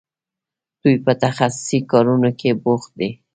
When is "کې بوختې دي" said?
2.39-3.09